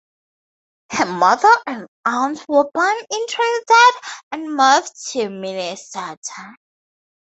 Her 0.93 1.05
mother 1.05 1.53
and 1.67 1.85
aunt 2.05 2.43
were 2.49 2.67
born 2.73 2.97
in 3.11 3.27
Trinidad 3.27 3.93
and 4.31 4.55
moved 4.55 4.91
to 5.11 5.29
Minnesota. 5.29 6.55